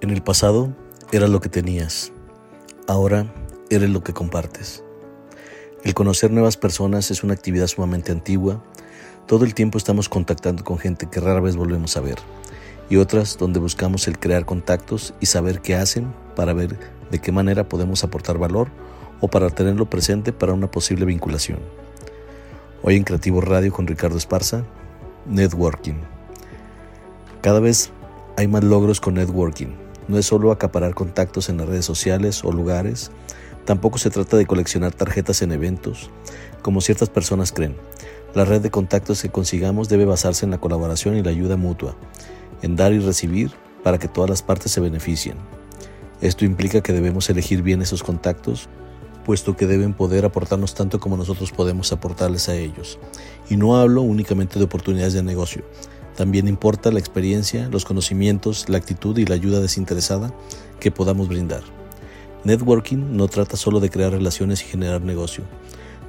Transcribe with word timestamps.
En 0.00 0.10
el 0.10 0.22
pasado 0.22 0.72
eras 1.10 1.28
lo 1.28 1.40
que 1.40 1.48
tenías, 1.48 2.12
ahora 2.86 3.34
eres 3.68 3.90
lo 3.90 4.04
que 4.04 4.12
compartes. 4.12 4.84
El 5.82 5.92
conocer 5.92 6.30
nuevas 6.30 6.56
personas 6.56 7.10
es 7.10 7.24
una 7.24 7.34
actividad 7.34 7.66
sumamente 7.66 8.12
antigua. 8.12 8.62
Todo 9.26 9.44
el 9.44 9.54
tiempo 9.54 9.76
estamos 9.76 10.08
contactando 10.08 10.62
con 10.62 10.78
gente 10.78 11.08
que 11.10 11.18
rara 11.18 11.40
vez 11.40 11.56
volvemos 11.56 11.96
a 11.96 12.00
ver 12.00 12.18
y 12.88 12.96
otras 12.96 13.38
donde 13.38 13.58
buscamos 13.58 14.06
el 14.06 14.20
crear 14.20 14.46
contactos 14.46 15.14
y 15.18 15.26
saber 15.26 15.62
qué 15.62 15.74
hacen 15.74 16.14
para 16.36 16.52
ver 16.52 16.78
de 17.10 17.18
qué 17.18 17.32
manera 17.32 17.68
podemos 17.68 18.04
aportar 18.04 18.38
valor 18.38 18.68
o 19.20 19.26
para 19.26 19.50
tenerlo 19.50 19.90
presente 19.90 20.32
para 20.32 20.52
una 20.52 20.70
posible 20.70 21.06
vinculación. 21.06 21.58
Hoy 22.84 22.94
en 22.94 23.02
Creativo 23.02 23.40
Radio 23.40 23.72
con 23.72 23.88
Ricardo 23.88 24.16
Esparza, 24.16 24.64
Networking. 25.26 25.96
Cada 27.40 27.58
vez 27.58 27.90
hay 28.36 28.46
más 28.46 28.62
logros 28.62 29.00
con 29.00 29.14
networking 29.14 29.87
no 30.08 30.18
es 30.18 30.26
solo 30.26 30.50
acaparar 30.50 30.94
contactos 30.94 31.48
en 31.48 31.58
las 31.58 31.68
redes 31.68 31.84
sociales 31.84 32.42
o 32.44 32.50
lugares, 32.50 33.10
tampoco 33.64 33.98
se 33.98 34.10
trata 34.10 34.36
de 34.36 34.46
coleccionar 34.46 34.92
tarjetas 34.92 35.42
en 35.42 35.52
eventos, 35.52 36.10
como 36.62 36.80
ciertas 36.80 37.10
personas 37.10 37.52
creen. 37.52 37.76
La 38.34 38.44
red 38.44 38.60
de 38.60 38.70
contactos 38.70 39.22
que 39.22 39.30
consigamos 39.30 39.88
debe 39.88 40.04
basarse 40.04 40.44
en 40.44 40.50
la 40.50 40.58
colaboración 40.58 41.16
y 41.16 41.22
la 41.22 41.30
ayuda 41.30 41.56
mutua, 41.56 41.94
en 42.62 42.76
dar 42.76 42.92
y 42.92 42.98
recibir 42.98 43.52
para 43.82 43.98
que 43.98 44.08
todas 44.08 44.28
las 44.28 44.42
partes 44.42 44.72
se 44.72 44.80
beneficien. 44.80 45.36
Esto 46.20 46.44
implica 46.44 46.80
que 46.80 46.92
debemos 46.92 47.30
elegir 47.30 47.62
bien 47.62 47.80
esos 47.80 48.02
contactos, 48.02 48.68
puesto 49.24 49.56
que 49.56 49.66
deben 49.66 49.92
poder 49.92 50.24
aportarnos 50.24 50.74
tanto 50.74 51.00
como 51.00 51.16
nosotros 51.16 51.52
podemos 51.52 51.92
aportarles 51.92 52.48
a 52.48 52.56
ellos. 52.56 52.98
Y 53.48 53.56
no 53.56 53.76
hablo 53.76 54.02
únicamente 54.02 54.58
de 54.58 54.64
oportunidades 54.64 55.12
de 55.12 55.22
negocio, 55.22 55.64
también 56.18 56.48
importa 56.48 56.90
la 56.90 56.98
experiencia, 56.98 57.68
los 57.68 57.84
conocimientos, 57.84 58.68
la 58.68 58.76
actitud 58.76 59.16
y 59.18 59.24
la 59.24 59.36
ayuda 59.36 59.60
desinteresada 59.60 60.34
que 60.80 60.90
podamos 60.90 61.28
brindar. 61.28 61.62
Networking 62.42 63.16
no 63.16 63.28
trata 63.28 63.56
solo 63.56 63.78
de 63.78 63.88
crear 63.88 64.10
relaciones 64.10 64.62
y 64.62 64.64
generar 64.64 65.00
negocio. 65.00 65.44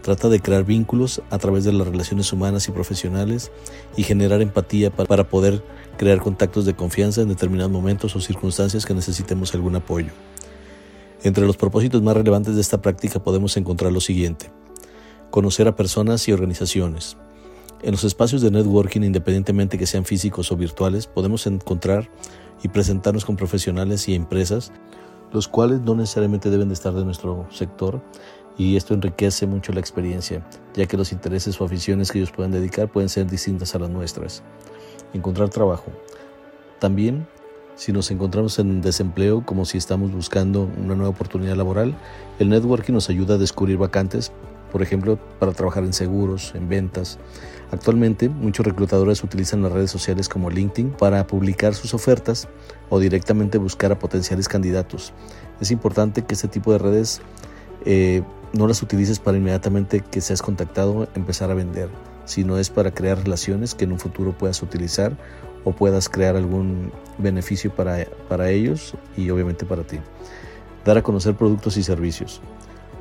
Trata 0.02 0.28
de 0.28 0.40
crear 0.40 0.66
vínculos 0.66 1.22
a 1.30 1.38
través 1.38 1.64
de 1.64 1.74
las 1.74 1.88
relaciones 1.88 2.34
humanas 2.34 2.68
y 2.68 2.72
profesionales 2.72 3.52
y 3.96 4.02
generar 4.02 4.42
empatía 4.42 4.90
para 4.90 5.30
poder 5.30 5.64
crear 5.96 6.20
contactos 6.22 6.66
de 6.66 6.74
confianza 6.74 7.22
en 7.22 7.30
determinados 7.30 7.72
momentos 7.72 8.16
o 8.16 8.20
circunstancias 8.20 8.88
que 8.88 8.96
necesitemos 8.96 9.54
algún 9.54 9.76
apoyo. 9.76 10.10
Entre 11.22 11.46
los 11.46 11.56
propósitos 11.56 12.02
más 12.02 12.18
relevantes 12.18 12.56
de 12.56 12.62
esta 12.62 12.82
práctica 12.82 13.24
podemos 13.24 13.56
encontrar 13.58 13.92
lo 13.92 14.02
siguiente. 14.02 14.50
Conocer 15.30 15.68
a 15.68 15.76
personas 15.76 16.28
y 16.28 16.32
organizaciones, 16.32 17.16
en 17.82 17.92
los 17.92 18.04
espacios 18.04 18.42
de 18.42 18.52
networking, 18.52 19.02
independientemente 19.02 19.78
que 19.78 19.86
sean 19.86 20.06
físicos 20.06 20.52
o 20.52 20.58
virtuales, 20.58 21.08
podemos 21.08 21.48
encontrar 21.48 22.10
y 22.62 22.68
presentarnos 22.68 23.26
con 23.26 23.38
profesionales 23.38 24.08
y 24.10 24.16
empresas, 24.16 24.72
los 25.32 25.48
cuales 25.48 25.82
no 25.82 25.96
necesariamente 25.96 26.50
deben 26.50 26.68
de 26.68 26.74
estar 26.74 26.94
de 26.94 27.06
nuestro 27.06 27.48
sector 27.52 28.02
y 28.58 28.76
esto 28.76 28.94
enriquece 28.94 29.48
mucho 29.48 29.72
la 29.72 29.80
experiencia, 29.80 30.46
ya 30.74 30.86
que 30.86 30.98
los 30.98 31.14
intereses 31.14 31.60
o 31.62 31.66
aficiones 31.66 32.12
que 32.12 32.20
ellos 32.20 32.32
puedan 32.32 32.52
dedicar 32.52 32.90
pueden 32.90 33.08
ser 33.08 33.28
distintas 33.28 33.74
a 33.76 33.80
las 33.80 33.90
nuestras. 33.90 34.44
Encontrar 35.14 35.50
trabajo. 35.50 35.92
También, 36.80 37.28
si 37.76 37.94
nos 37.94 38.12
encontramos 38.12 38.60
en 38.60 38.82
desempleo, 38.82 39.46
como 39.46 39.64
si 39.64 39.78
estamos 39.78 40.12
buscando 40.12 40.70
una 40.78 40.96
nueva 40.96 41.10
oportunidad 41.10 41.56
laboral, 41.56 41.96
el 42.40 42.50
networking 42.50 42.94
nos 42.94 43.10
ayuda 43.10 43.36
a 43.36 43.38
descubrir 43.38 43.78
vacantes 43.78 44.34
por 44.72 44.82
ejemplo, 44.82 45.18
para 45.40 45.52
trabajar 45.52 45.84
en 45.84 45.94
seguros, 45.94 46.54
en 46.56 46.70
ventas. 46.70 47.20
Actualmente, 47.72 48.30
muchos 48.30 48.66
reclutadores 48.66 49.24
utilizan 49.24 49.62
las 49.62 49.72
redes 49.72 49.92
sociales 49.92 50.28
como 50.28 50.50
LinkedIn 50.50 50.92
para 50.92 51.26
publicar 51.28 51.76
sus 51.76 51.94
ofertas 51.94 52.48
o 52.90 53.00
directamente 53.00 53.58
buscar 53.58 53.92
a 53.92 54.00
potenciales 54.00 54.48
candidatos. 54.48 55.14
Es 55.62 55.72
importante 55.72 56.24
que 56.24 56.34
este 56.34 56.48
tipo 56.48 56.72
de 56.72 56.80
redes 56.80 57.22
eh, 57.86 58.24
no 58.54 58.68
las 58.68 58.82
utilices 58.82 59.20
para 59.20 59.38
inmediatamente 59.38 60.02
que 60.02 60.22
seas 60.22 60.42
contactado 60.42 61.08
empezar 61.16 61.52
a 61.52 61.54
vender, 61.54 61.90
sino 62.26 62.58
es 62.58 62.70
para 62.70 62.92
crear 62.92 63.20
relaciones 63.20 63.76
que 63.76 63.86
en 63.86 63.92
un 63.92 64.00
futuro 64.00 64.36
puedas 64.38 64.62
utilizar 64.64 65.16
o 65.64 65.72
puedas 65.72 66.10
crear 66.10 66.36
algún 66.36 66.92
beneficio 67.18 67.72
para, 67.72 68.06
para 68.28 68.50
ellos 68.50 68.96
y 69.16 69.30
obviamente 69.30 69.66
para 69.66 69.84
ti. 69.84 70.00
Dar 70.86 70.98
a 70.98 71.04
conocer 71.04 71.36
productos 71.36 71.78
y 71.78 71.84
servicios. 71.84 72.42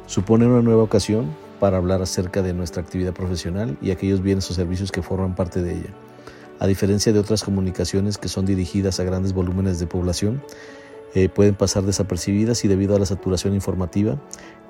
Supone 0.06 0.47
una 0.47 0.62
nueva 0.62 0.83
ocasión 0.83 1.27
para 1.59 1.77
hablar 1.77 2.03
acerca 2.03 2.43
de 2.43 2.53
nuestra 2.53 2.83
actividad 2.83 3.13
profesional 3.13 3.77
y 3.81 3.91
aquellos 3.91 4.23
bienes 4.23 4.51
o 4.51 4.55
servicios 4.55 4.93
que 4.93 5.03
forman 5.03 5.35
parte 5.35 5.63
de 5.63 5.73
ella. 5.73 5.95
A 6.61 6.67
diferencia 6.67 7.13
de 7.13 7.19
otras 7.19 7.45
comunicaciones 7.45 8.19
que 8.19 8.29
son 8.29 8.45
dirigidas 8.45 8.99
a 8.99 9.05
grandes 9.05 9.33
volúmenes 9.33 9.79
de 9.79 9.87
población, 9.87 10.43
eh, 11.15 11.29
pueden 11.29 11.55
pasar 11.55 11.85
desapercibidas 11.85 12.65
y 12.65 12.69
debido 12.69 12.95
a 12.95 12.99
la 12.99 13.07
saturación 13.07 13.55
informativa, 13.55 14.21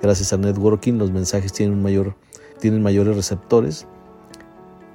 gracias 0.01 0.31
al 0.31 0.41
networking 0.41 0.93
los 0.93 1.11
mensajes 1.11 1.51
tienen, 1.51 1.75
un 1.75 1.83
mayor, 1.83 2.15
tienen 2.59 2.81
mayores 2.81 3.15
receptores, 3.15 3.87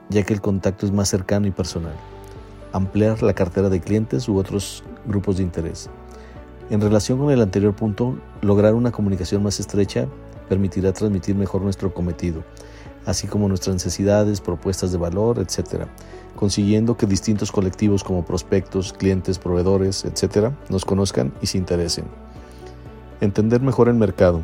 ya 0.09 0.23
que 0.23 0.33
el 0.33 0.41
contacto 0.41 0.87
es 0.87 0.93
más 0.93 1.09
cercano 1.09 1.47
y 1.47 1.51
personal. 1.51 1.95
Ampliar 2.73 3.23
la 3.23 3.35
cartera 3.35 3.69
de 3.69 3.81
clientes 3.81 4.29
u 4.29 4.37
otros 4.37 4.85
grupos 5.07 5.37
de 5.37 5.43
interés. 5.43 5.91
En 6.71 6.81
relación 6.81 7.19
con 7.19 7.31
el 7.31 7.43
anterior 7.43 7.75
punto, 7.75 8.17
lograr 8.41 8.75
una 8.75 8.91
comunicación 8.91 9.43
más 9.43 9.61
estrecha 9.61 10.09
permitirá 10.49 10.93
transmitir 10.93 11.35
mejor 11.35 11.63
nuestro 11.63 11.93
cometido, 11.93 12.45
así 13.07 13.27
como 13.27 13.49
nuestras 13.49 13.75
necesidades, 13.75 14.41
propuestas 14.41 14.93
de 14.93 14.99
valor, 14.99 15.39
etc., 15.39 15.87
consiguiendo 16.37 16.97
que 16.97 17.07
distintos 17.07 17.53
colectivos 17.53 18.03
como 18.03 18.25
prospectos, 18.25 18.93
clientes, 18.93 19.39
proveedores, 19.39 20.05
etc., 20.05 20.51
nos 20.69 20.85
conozcan 20.85 21.33
y 21.41 21.47
se 21.47 21.59
interesen. 21.59 22.07
Entender 23.21 23.61
mejor 23.61 23.89
el 23.89 23.95
mercado. 23.95 24.43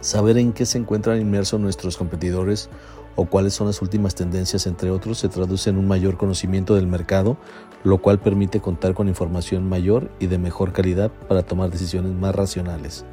Saber 0.00 0.38
en 0.38 0.52
qué 0.52 0.64
se 0.64 0.78
encuentran 0.78 1.20
inmersos 1.20 1.60
nuestros 1.60 1.96
competidores 1.96 2.70
o 3.16 3.26
cuáles 3.26 3.52
son 3.52 3.66
las 3.66 3.82
últimas 3.82 4.14
tendencias, 4.14 4.66
entre 4.66 4.90
otros, 4.90 5.18
se 5.18 5.28
traduce 5.28 5.68
en 5.68 5.76
un 5.76 5.86
mayor 5.86 6.16
conocimiento 6.16 6.74
del 6.74 6.86
mercado, 6.86 7.36
lo 7.84 7.98
cual 7.98 8.18
permite 8.18 8.60
contar 8.60 8.94
con 8.94 9.08
información 9.08 9.68
mayor 9.68 10.10
y 10.20 10.28
de 10.28 10.38
mejor 10.38 10.72
calidad 10.72 11.10
para 11.28 11.42
tomar 11.42 11.70
decisiones 11.70 12.12
más 12.12 12.34
racionales 12.34 13.04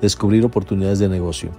descubrir 0.00 0.44
oportunidades 0.44 0.98
de 0.98 1.08
negocio. 1.08 1.50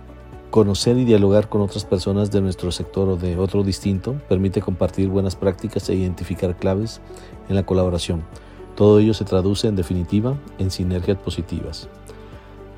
Conocer 0.49 0.97
y 0.97 1.05
dialogar 1.05 1.47
con 1.47 1.61
otras 1.61 1.85
personas 1.85 2.29
de 2.31 2.41
nuestro 2.41 2.71
sector 2.71 3.07
o 3.07 3.15
de 3.15 3.37
otro 3.37 3.63
distinto 3.63 4.15
permite 4.27 4.61
compartir 4.61 5.07
buenas 5.07 5.35
prácticas 5.35 5.87
e 5.89 5.95
identificar 5.95 6.57
claves 6.57 6.99
en 7.47 7.55
la 7.55 7.63
colaboración. 7.63 8.23
Todo 8.75 8.99
ello 8.99 9.13
se 9.13 9.25
traduce 9.25 9.67
en 9.67 9.75
definitiva 9.75 10.35
en 10.59 10.71
sinergias 10.71 11.17
positivas. 11.17 11.87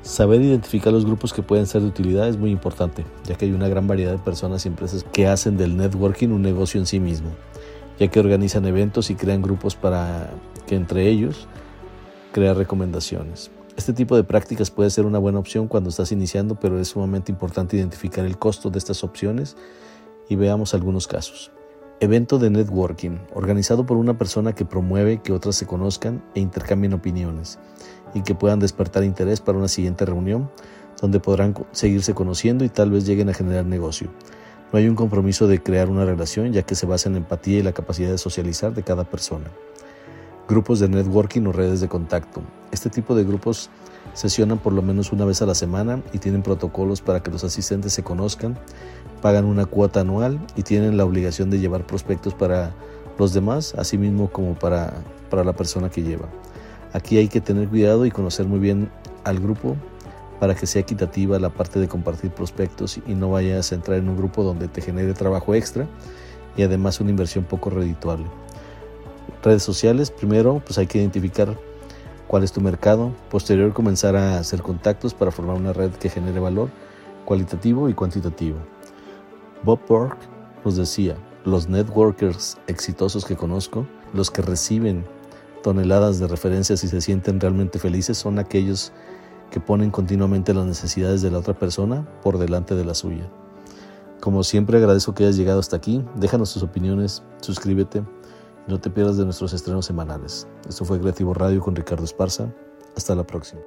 Saber 0.02 0.42
identificar 0.42 0.92
los 0.92 1.06
grupos 1.06 1.32
que 1.32 1.42
pueden 1.42 1.66
ser 1.66 1.80
de 1.80 1.88
utilidad 1.88 2.28
es 2.28 2.36
muy 2.36 2.50
importante, 2.50 3.04
ya 3.24 3.36
que 3.36 3.46
hay 3.46 3.52
una 3.52 3.68
gran 3.68 3.86
variedad 3.86 4.12
de 4.12 4.18
personas 4.18 4.64
y 4.64 4.68
empresas 4.68 5.04
que 5.12 5.26
hacen 5.26 5.56
del 5.56 5.76
networking 5.76 6.28
un 6.28 6.42
negocio 6.42 6.78
en 6.78 6.86
sí 6.86 7.00
mismo, 7.00 7.30
ya 7.98 8.08
que 8.08 8.20
organizan 8.20 8.66
eventos 8.66 9.08
y 9.08 9.14
crean 9.14 9.40
grupos 9.40 9.74
para 9.76 10.30
que 10.66 10.76
entre 10.76 11.08
ellos 11.08 11.48
crear 12.32 12.56
recomendaciones. 12.56 13.50
Este 13.76 13.92
tipo 13.92 14.14
de 14.14 14.22
prácticas 14.22 14.70
puede 14.70 14.88
ser 14.90 15.04
una 15.04 15.18
buena 15.18 15.40
opción 15.40 15.66
cuando 15.66 15.90
estás 15.90 16.12
iniciando, 16.12 16.54
pero 16.54 16.78
es 16.78 16.88
sumamente 16.88 17.32
importante 17.32 17.76
identificar 17.76 18.24
el 18.24 18.38
costo 18.38 18.70
de 18.70 18.78
estas 18.78 19.02
opciones 19.02 19.56
y 20.28 20.36
veamos 20.36 20.74
algunos 20.74 21.08
casos. 21.08 21.50
Evento 21.98 22.38
de 22.38 22.50
networking, 22.50 23.18
organizado 23.34 23.84
por 23.84 23.96
una 23.96 24.16
persona 24.16 24.54
que 24.54 24.64
promueve 24.64 25.22
que 25.22 25.32
otras 25.32 25.56
se 25.56 25.66
conozcan 25.66 26.22
e 26.36 26.40
intercambien 26.40 26.92
opiniones 26.92 27.58
y 28.14 28.22
que 28.22 28.36
puedan 28.36 28.60
despertar 28.60 29.02
interés 29.02 29.40
para 29.40 29.58
una 29.58 29.68
siguiente 29.68 30.04
reunión 30.04 30.50
donde 31.00 31.18
podrán 31.18 31.54
seguirse 31.72 32.14
conociendo 32.14 32.64
y 32.64 32.68
tal 32.68 32.92
vez 32.92 33.04
lleguen 33.06 33.28
a 33.28 33.34
generar 33.34 33.66
negocio. 33.66 34.08
No 34.72 34.78
hay 34.78 34.86
un 34.86 34.94
compromiso 34.94 35.48
de 35.48 35.60
crear 35.60 35.90
una 35.90 36.04
relación 36.04 36.52
ya 36.52 36.62
que 36.62 36.76
se 36.76 36.86
basa 36.86 37.08
en 37.08 37.14
la 37.14 37.18
empatía 37.18 37.58
y 37.58 37.62
la 37.62 37.72
capacidad 37.72 38.10
de 38.10 38.18
socializar 38.18 38.72
de 38.72 38.84
cada 38.84 39.02
persona 39.02 39.50
grupos 40.48 40.80
de 40.80 40.88
networking 40.88 41.46
o 41.46 41.52
redes 41.52 41.80
de 41.80 41.88
contacto. 41.88 42.42
Este 42.70 42.90
tipo 42.90 43.14
de 43.14 43.24
grupos 43.24 43.70
sesionan 44.12 44.58
por 44.58 44.72
lo 44.72 44.82
menos 44.82 45.12
una 45.12 45.24
vez 45.24 45.40
a 45.42 45.46
la 45.46 45.54
semana 45.54 46.02
y 46.12 46.18
tienen 46.18 46.42
protocolos 46.42 47.00
para 47.00 47.22
que 47.22 47.30
los 47.30 47.44
asistentes 47.44 47.92
se 47.92 48.02
conozcan, 48.02 48.58
pagan 49.22 49.44
una 49.44 49.64
cuota 49.64 50.00
anual 50.00 50.38
y 50.56 50.62
tienen 50.62 50.96
la 50.96 51.04
obligación 51.04 51.50
de 51.50 51.58
llevar 51.58 51.86
prospectos 51.86 52.34
para 52.34 52.74
los 53.18 53.32
demás, 53.32 53.74
así 53.78 53.96
mismo 53.96 54.30
como 54.30 54.54
para, 54.54 54.92
para 55.30 55.44
la 55.44 55.54
persona 55.54 55.88
que 55.88 56.02
lleva. 56.02 56.28
Aquí 56.92 57.16
hay 57.16 57.28
que 57.28 57.40
tener 57.40 57.68
cuidado 57.68 58.06
y 58.06 58.10
conocer 58.10 58.46
muy 58.46 58.58
bien 58.58 58.90
al 59.24 59.40
grupo 59.40 59.76
para 60.40 60.54
que 60.54 60.66
sea 60.66 60.82
equitativa 60.82 61.38
la 61.38 61.48
parte 61.48 61.80
de 61.80 61.88
compartir 61.88 62.30
prospectos 62.30 62.98
y 63.06 63.14
no 63.14 63.30
vayas 63.30 63.72
a 63.72 63.76
entrar 63.76 63.98
en 63.98 64.08
un 64.08 64.16
grupo 64.16 64.42
donde 64.42 64.68
te 64.68 64.82
genere 64.82 65.14
trabajo 65.14 65.54
extra 65.54 65.86
y 66.56 66.62
además 66.62 67.00
una 67.00 67.10
inversión 67.10 67.44
poco 67.44 67.70
redituable. 67.70 68.26
Redes 69.44 69.62
sociales, 69.62 70.10
primero, 70.10 70.62
pues 70.64 70.78
hay 70.78 70.86
que 70.86 70.96
identificar 70.96 71.54
cuál 72.26 72.44
es 72.44 72.52
tu 72.52 72.62
mercado, 72.62 73.12
posterior 73.30 73.74
comenzar 73.74 74.16
a 74.16 74.38
hacer 74.38 74.62
contactos 74.62 75.12
para 75.12 75.30
formar 75.30 75.56
una 75.56 75.74
red 75.74 75.90
que 75.90 76.08
genere 76.08 76.40
valor 76.40 76.70
cualitativo 77.26 77.90
y 77.90 77.92
cuantitativo. 77.92 78.56
Bob 79.62 79.80
Burke 79.86 80.16
nos 80.64 80.76
decía, 80.76 81.18
los 81.44 81.68
networkers 81.68 82.56
exitosos 82.68 83.26
que 83.26 83.36
conozco, 83.36 83.86
los 84.14 84.30
que 84.30 84.40
reciben 84.40 85.04
toneladas 85.62 86.18
de 86.18 86.26
referencias 86.26 86.82
y 86.82 86.88
se 86.88 87.02
sienten 87.02 87.38
realmente 87.38 87.78
felices, 87.78 88.16
son 88.16 88.38
aquellos 88.38 88.92
que 89.50 89.60
ponen 89.60 89.90
continuamente 89.90 90.54
las 90.54 90.64
necesidades 90.64 91.20
de 91.20 91.30
la 91.30 91.40
otra 91.40 91.52
persona 91.52 92.08
por 92.22 92.38
delante 92.38 92.74
de 92.74 92.86
la 92.86 92.94
suya. 92.94 93.28
Como 94.20 94.42
siempre 94.42 94.78
agradezco 94.78 95.12
que 95.12 95.24
hayas 95.24 95.36
llegado 95.36 95.60
hasta 95.60 95.76
aquí, 95.76 96.02
déjanos 96.14 96.54
tus 96.54 96.62
opiniones, 96.62 97.22
suscríbete, 97.42 98.04
no 98.66 98.80
te 98.80 98.88
pierdas 98.88 99.18
de 99.18 99.24
nuestros 99.24 99.52
estrenos 99.52 99.84
semanales. 99.84 100.48
Esto 100.68 100.84
fue 100.84 100.98
Creativo 100.98 101.34
Radio 101.34 101.60
con 101.60 101.76
Ricardo 101.76 102.04
Esparza. 102.04 102.50
Hasta 102.96 103.14
la 103.14 103.26
próxima. 103.26 103.60